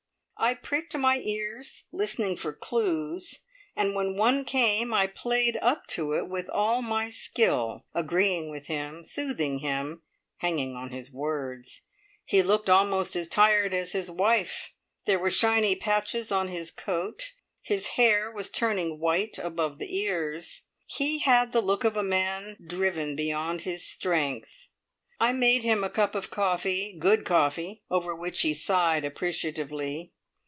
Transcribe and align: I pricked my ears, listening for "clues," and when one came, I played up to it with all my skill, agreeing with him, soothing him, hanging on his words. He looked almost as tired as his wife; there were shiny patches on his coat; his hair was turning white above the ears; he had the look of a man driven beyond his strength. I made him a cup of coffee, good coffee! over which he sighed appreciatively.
I 0.43 0.55
pricked 0.55 0.97
my 0.97 1.19
ears, 1.19 1.83
listening 1.91 2.35
for 2.35 2.51
"clues," 2.51 3.41
and 3.75 3.93
when 3.93 4.17
one 4.17 4.43
came, 4.43 4.91
I 4.91 5.05
played 5.05 5.55
up 5.61 5.85
to 5.89 6.13
it 6.13 6.27
with 6.29 6.49
all 6.49 6.81
my 6.81 7.11
skill, 7.11 7.85
agreeing 7.93 8.49
with 8.49 8.65
him, 8.65 9.05
soothing 9.05 9.59
him, 9.59 10.01
hanging 10.37 10.75
on 10.75 10.89
his 10.89 11.11
words. 11.11 11.83
He 12.25 12.41
looked 12.41 12.71
almost 12.71 13.15
as 13.15 13.27
tired 13.27 13.75
as 13.75 13.91
his 13.91 14.09
wife; 14.09 14.73
there 15.05 15.19
were 15.19 15.29
shiny 15.29 15.75
patches 15.75 16.31
on 16.31 16.47
his 16.47 16.71
coat; 16.71 17.33
his 17.61 17.89
hair 17.89 18.31
was 18.31 18.49
turning 18.49 18.97
white 18.99 19.37
above 19.37 19.77
the 19.77 19.95
ears; 19.95 20.63
he 20.87 21.19
had 21.19 21.51
the 21.51 21.61
look 21.61 21.83
of 21.83 21.95
a 21.95 22.01
man 22.01 22.57
driven 22.65 23.15
beyond 23.15 23.61
his 23.61 23.85
strength. 23.87 24.69
I 25.19 25.33
made 25.33 25.61
him 25.61 25.83
a 25.83 25.89
cup 25.91 26.15
of 26.15 26.31
coffee, 26.31 26.95
good 26.97 27.25
coffee! 27.25 27.83
over 27.91 28.15
which 28.15 28.41
he 28.41 28.55
sighed 28.55 29.05
appreciatively. 29.05 30.13